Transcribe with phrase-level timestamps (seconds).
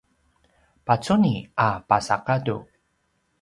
[0.85, 1.33] pacuni
[1.65, 2.57] a pasa gadu